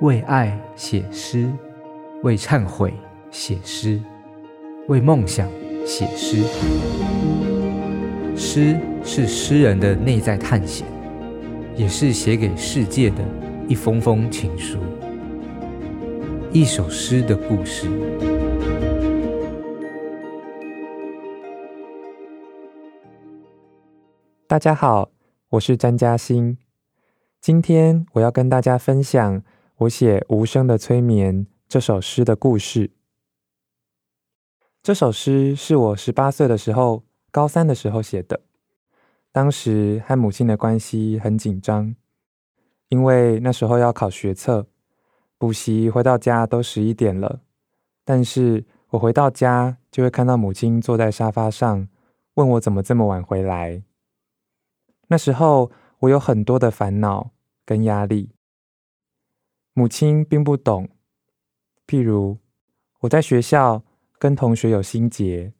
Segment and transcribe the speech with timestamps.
[0.00, 1.48] 为爱写诗，
[2.24, 2.92] 为忏悔
[3.30, 4.02] 写诗，
[4.88, 5.48] 为梦想
[5.86, 6.42] 写诗。
[8.36, 10.84] 诗是诗人的内在探险，
[11.76, 13.18] 也是写给世界的
[13.68, 14.78] 一封封情书。
[16.52, 17.88] 一首诗的故事。
[24.48, 25.10] 大家好，
[25.50, 26.58] 我是詹嘉欣。
[27.40, 29.42] 今天我要跟大家分享
[29.78, 32.92] 我写《无声的催眠》这首诗的故事。
[34.80, 38.42] 这首诗是我十八岁的时候，高三的时候写的。
[39.32, 41.96] 当时和母亲的关系很紧张，
[42.88, 44.68] 因为那时候要考学测，
[45.38, 47.40] 补习回到家都十一点了。
[48.04, 51.88] 但是我回到家就会看到母亲坐在沙发上，
[52.34, 53.82] 问我怎么这么晚回来。
[55.08, 57.32] 那时候我有很多的烦恼
[57.66, 58.33] 跟压力，
[59.74, 60.88] 母亲并不懂。
[61.86, 62.38] 譬如
[63.00, 63.84] 我在学校
[64.18, 65.52] 跟同学有心结，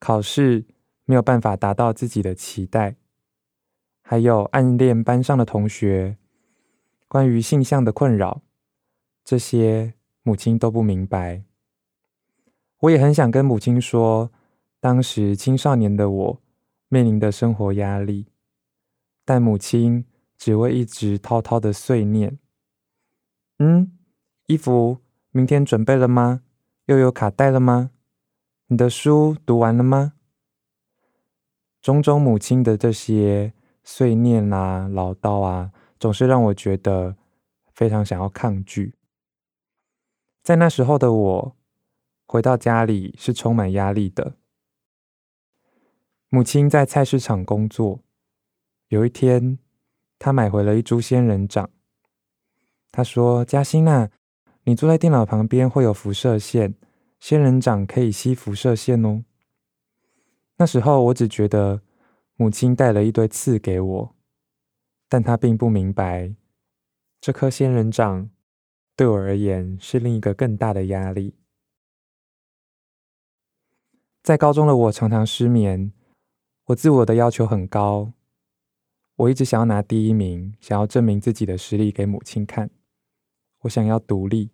[0.00, 0.64] 考试
[1.04, 2.96] 没有办法达到自己的期待，
[4.02, 6.16] 还有暗恋班上的同学，
[7.06, 8.42] 关于性向的困扰，
[9.22, 11.44] 这些母亲都不明白。
[12.80, 14.32] 我也很想跟母亲说，
[14.80, 16.42] 当时青少年的我
[16.88, 18.26] 面临的生活压力。
[19.26, 20.04] 但母亲
[20.36, 22.38] 只会一直滔滔的碎念
[23.58, 23.96] ：“嗯，
[24.46, 24.98] 衣服
[25.30, 26.42] 明天准备了吗？
[26.86, 27.92] 又有卡带了吗？
[28.66, 30.14] 你的书读完了吗？”
[31.80, 33.52] 种种母亲的这些
[33.82, 37.16] 碎念啊、唠叨啊，总是让我觉得
[37.72, 38.94] 非常想要抗拒。
[40.42, 41.56] 在那时候的我，
[42.26, 44.36] 回到家里是充满压力的。
[46.28, 48.00] 母亲在菜市场工作。
[48.88, 49.58] 有一天，
[50.18, 51.70] 她买回了一株仙人掌。
[52.96, 54.08] 他说：“嘉欣啊，
[54.62, 56.76] 你坐在电脑旁边会有辐射线，
[57.18, 59.24] 仙人掌可以吸辐射线哦。”
[60.58, 61.82] 那时候我只觉得
[62.36, 64.14] 母亲带了一堆刺给我，
[65.08, 66.36] 但她并不明白，
[67.20, 68.30] 这颗仙人掌
[68.94, 71.34] 对我而言是另一个更大的压力。
[74.22, 75.90] 在高中的我常常失眠，
[76.66, 78.12] 我自我的要求很高。
[79.16, 82.70] 我一直想要拿第一名，想要证明自己的实力给母亲看。
[83.64, 84.50] 我想要独立，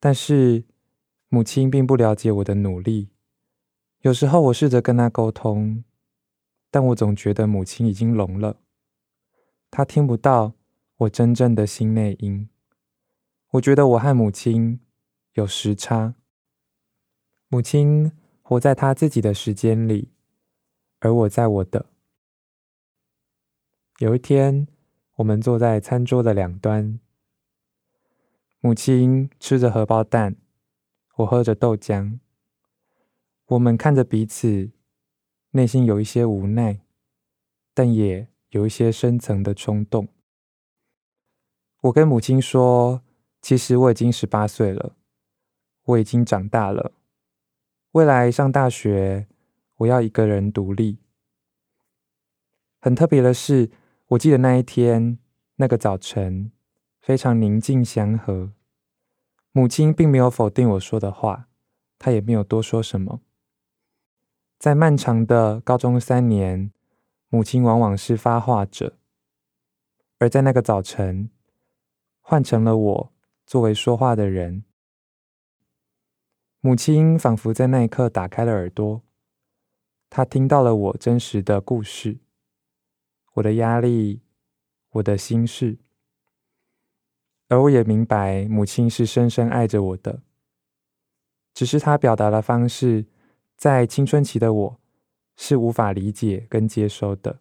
[0.00, 0.64] 但是
[1.28, 3.08] 母亲并不了解我的努力。
[4.02, 5.82] 有时候我试着跟她沟通，
[6.70, 8.60] 但我总觉得母亲已经聋了，
[9.70, 10.54] 她听不到
[10.98, 12.48] 我真正的心内音。
[13.52, 14.80] 我觉得我和母亲
[15.32, 16.14] 有时差，
[17.48, 20.12] 母亲活在她自己的时间里，
[21.00, 21.86] 而我在我的。
[23.98, 24.68] 有一天，
[25.16, 27.00] 我们坐在餐桌的两端，
[28.60, 30.34] 母亲吃着荷包蛋，
[31.18, 32.18] 我喝着豆浆。
[33.46, 34.72] 我们看着彼此，
[35.52, 36.80] 内心有一些无奈，
[37.72, 40.08] 但也有一些深层的冲动。
[41.82, 43.02] 我跟母亲说
[43.40, 44.96] ：“其实我已经十八岁了，
[45.84, 46.90] 我已经长大了，
[47.92, 49.28] 未来上大学，
[49.76, 50.98] 我要一个人独立。”
[52.82, 53.70] 很特别的是，
[54.08, 55.20] 我记得那一天，
[55.56, 56.50] 那个早晨
[57.08, 58.52] 非常宁静祥和。
[59.52, 61.48] 母亲并没有否定我说的话，
[61.98, 63.22] 她也没有多说什么。
[64.58, 66.70] 在漫长的高中三年，
[67.30, 68.98] 母亲往往是发话者，
[70.18, 71.30] 而在那个早晨，
[72.20, 73.12] 换成了我
[73.46, 74.64] 作为说话的人。
[76.60, 79.00] 母亲仿佛在那一刻打开了耳朵，
[80.10, 82.18] 她听到了我真实的故事。
[83.36, 84.20] 我的压力，
[84.90, 85.78] 我的心事，
[87.48, 90.22] 而我也明白，母亲是深深爱着我的，
[91.54, 93.06] 只是她表达的方式，
[93.56, 94.80] 在青春期的我
[95.34, 97.40] 是无法理解跟接收的。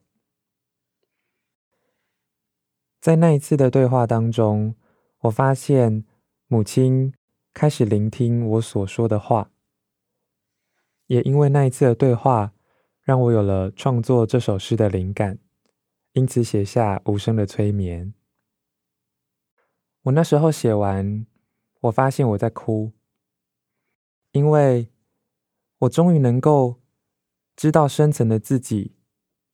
[3.02, 4.76] 在那一次的对话当中，
[5.20, 6.06] 我发现
[6.48, 7.14] 母亲
[7.54, 9.52] 开始聆听我所说的话，
[11.08, 12.54] 也因为那一次的对话，
[13.02, 15.40] 让我有了创作这首诗的灵感。
[16.14, 18.14] 因此写下无声的催眠。
[20.08, 21.26] 我那时候写完，
[21.82, 22.94] 我发现我在哭，
[24.32, 24.88] 因为
[25.80, 26.78] 我终于能够
[27.58, 28.94] 知道深层的自己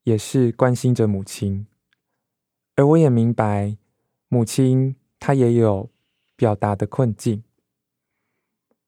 [0.04, 1.66] 也是关心着母亲，
[2.76, 3.78] 而我也明白
[4.28, 5.90] 母亲她也有
[6.36, 7.44] 表达的困境。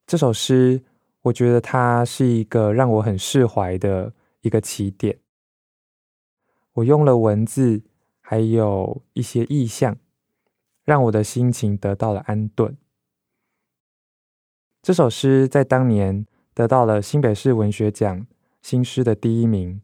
[0.05, 0.83] 这首诗，
[1.23, 5.17] 我觉得它是一个让我很释怀的一个起点。
[6.73, 7.81] 我用了文字，
[8.21, 9.97] 还有一些意象，
[10.85, 12.77] 让我的心情得到了安顿。
[14.81, 18.25] 这首诗在当年得到了新北市文学奖
[18.61, 19.81] 新诗的第一名，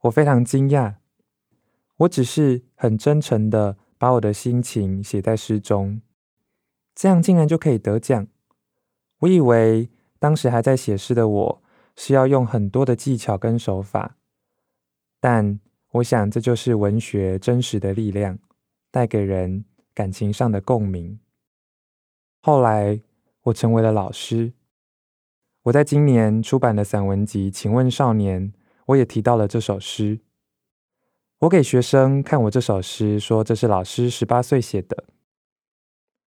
[0.00, 0.94] 我非常惊讶。
[1.98, 6.00] 我只是很真诚的把我的心情写在诗中，
[6.94, 8.26] 这样竟然就可以得奖。
[9.20, 11.62] 我以为当时还在写诗的我
[11.94, 14.16] 是要用很多的技巧跟手法，
[15.20, 15.58] 但
[15.92, 18.38] 我想这就是文学真实的力量，
[18.90, 19.64] 带给人
[19.96, 21.18] 感情上的共鸣。
[22.42, 23.00] 后来，
[23.44, 24.52] 我成为了老师。
[25.62, 28.52] 我在今年出版的散文集《请问少年》，
[28.88, 30.20] 我也提到了这首诗。
[31.38, 35.04] 我给学生看我这首诗，说这是老师十八岁写的。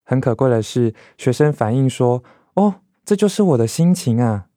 [0.04, 2.24] 很可贵的是，学生反映说
[2.56, 4.50] ：“哦，这就是我的心情啊！”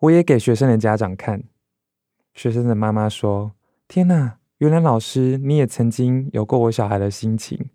[0.00, 1.44] 我也给学生的家长看，
[2.34, 3.52] 学生的妈妈说
[3.86, 7.70] ：“天哪，原来老师你也曾经有过我小孩的心情。”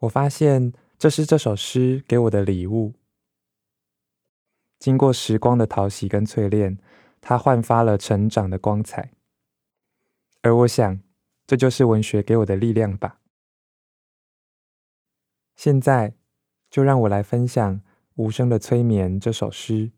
[0.00, 0.74] 我发现。
[1.00, 2.92] 这是这首诗给我的礼物。
[4.78, 6.76] 经过时光的淘洗跟淬炼，
[7.22, 9.10] 它焕发了成长的光彩。
[10.42, 11.00] 而我想，
[11.46, 13.22] 这就是文学给我的力量吧。
[15.56, 16.12] 现在，
[16.68, 17.76] 就让我来分享
[18.16, 19.92] 《无声的催眠》这首诗。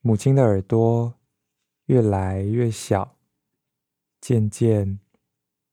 [0.00, 1.18] 母亲的耳朵
[1.86, 3.16] 越来越小，
[4.20, 5.00] 渐渐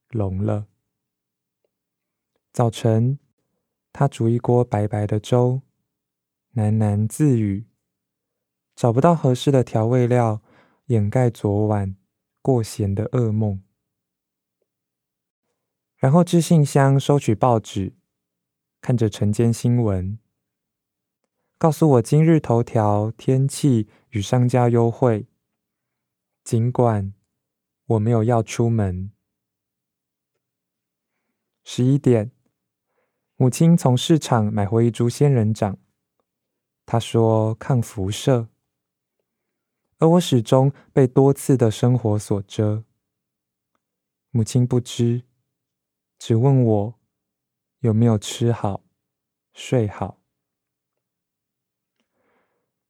[0.09, 0.68] 聋了。
[2.51, 3.19] 早晨，
[3.93, 5.61] 他煮一锅白白的粥，
[6.55, 7.67] 喃喃自语，
[8.75, 10.41] 找不到合适的调味料，
[10.87, 11.95] 掩盖昨晚
[12.41, 13.63] 过咸的噩梦。
[15.95, 17.93] 然后至信箱收取报纸，
[18.81, 20.17] 看着晨间新闻，
[21.57, 25.27] 告诉我今日头条天气与商家优惠。
[26.43, 27.13] 尽管
[27.85, 29.11] 我没有要出门。
[31.63, 32.31] 十一点。
[33.41, 35.77] 母亲从市场买回一株仙人掌，
[36.85, 38.49] 她说抗辐射，
[39.97, 42.83] 而我始终被多次的生活所遮。
[44.31, 45.23] 母亲不知，
[46.17, 46.99] 只问我
[47.79, 48.83] 有没有吃好、
[49.53, 50.19] 睡好。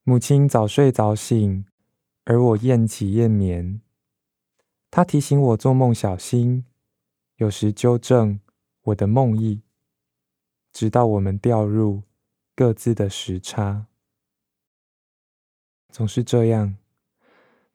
[0.02, 1.64] 母亲早睡早醒，
[2.24, 3.82] 而我厌起厌眠。
[4.90, 6.66] 她提醒我做梦小心，
[7.36, 8.40] 有时纠正
[8.82, 9.62] 我的梦意。
[10.80, 12.04] 直到我们掉入
[12.56, 13.88] 各自的时差，
[15.90, 16.78] 总是这样。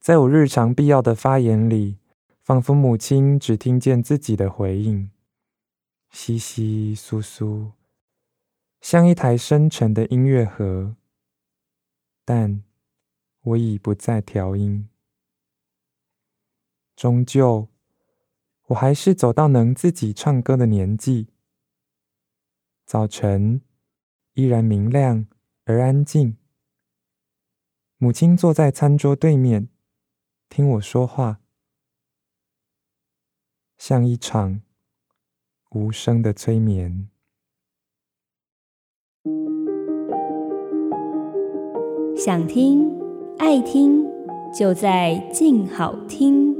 [0.00, 1.98] 在我日常必要的发言里，
[2.40, 5.10] 仿佛母亲只听见自己的回应，
[6.10, 7.72] 窸窸窣窣，
[8.80, 10.96] 像一台深沉的音乐盒。
[12.24, 12.64] 但
[13.42, 14.88] 我已不再调音，
[16.96, 17.68] 终究，
[18.68, 21.33] 我还是走到能自己唱歌的年纪。
[22.84, 23.62] 早晨
[24.34, 25.26] 依然明亮
[25.64, 26.36] 而安静。
[27.96, 29.68] 母亲坐在餐桌对面，
[30.50, 31.40] 听我说话，
[33.78, 34.60] 像一场
[35.70, 37.08] 无声的催眠。
[42.16, 42.88] 想听
[43.38, 44.04] 爱听，
[44.56, 46.53] 就在静好听。